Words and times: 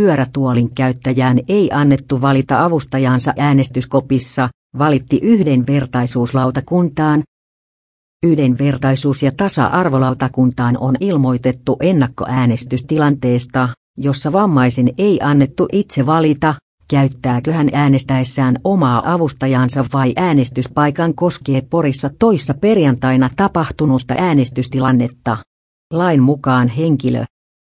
pyörätuolin 0.00 0.74
käyttäjään 0.74 1.38
ei 1.48 1.70
annettu 1.72 2.20
valita 2.20 2.64
avustajansa 2.64 3.32
äänestyskopissa, 3.38 4.48
valitti 4.78 5.20
yhdenvertaisuuslautakuntaan. 5.22 7.22
Yhdenvertaisuus- 8.26 9.22
ja 9.22 9.32
tasa-arvolautakuntaan 9.36 10.78
on 10.78 10.96
ilmoitettu 11.00 11.76
ennakkoäänestystilanteesta, 11.80 13.68
jossa 13.96 14.32
vammaisin 14.32 14.94
ei 14.98 15.20
annettu 15.22 15.66
itse 15.72 16.06
valita, 16.06 16.54
käyttääkö 16.90 17.52
hän 17.52 17.68
äänestäessään 17.72 18.56
omaa 18.64 19.12
avustajansa 19.12 19.84
vai 19.92 20.12
äänestyspaikan 20.16 21.14
koskee 21.14 21.62
Porissa 21.70 22.08
toissa 22.18 22.54
perjantaina 22.54 23.30
tapahtunutta 23.36 24.14
äänestystilannetta. 24.18 25.36
Lain 25.92 26.22
mukaan 26.22 26.68
henkilö, 26.68 27.24